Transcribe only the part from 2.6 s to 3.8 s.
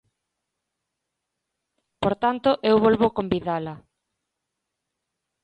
eu volvo convidala.